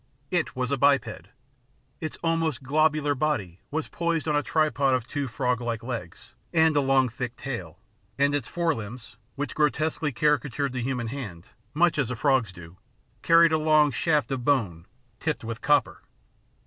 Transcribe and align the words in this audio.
It 0.31 0.55
was 0.55 0.71
a 0.71 0.79
biped; 0.79 1.27
its 1.99 2.17
almost 2.23 2.63
globular 2.63 3.13
body 3.13 3.59
was 3.69 3.87
poised 3.87 4.27
on 4.27 4.35
a 4.35 4.41
tripod 4.41 4.95
of 4.95 5.07
two 5.07 5.27
frog 5.27 5.61
like 5.61 5.83
legs 5.83 6.33
and 6.51 6.75
a 6.75 6.81
long 6.81 7.07
thick 7.07 7.35
tail, 7.35 7.77
and 8.17 8.33
its 8.33 8.47
fore 8.47 8.73
limbs, 8.73 9.17
which 9.35 9.53
grotesquely 9.53 10.11
caricatured 10.11 10.73
the 10.73 10.79
86 10.79 10.89
THE 10.89 10.95
PLATTNER 11.03 11.09
STORY 11.09 11.23
AND 11.23 11.35
OTHERS 11.35 11.45
human 11.45 11.45
hand, 11.45 11.75
much 11.91 11.97
as 11.99 12.09
a 12.09 12.15
frog's 12.19 12.51
do, 12.51 12.77
carried 13.21 13.51
a 13.51 13.57
long 13.59 13.91
shaft 13.91 14.31
of 14.31 14.43
bone, 14.43 14.87
tipped 15.19 15.43
with 15.43 15.61
copper. 15.61 16.01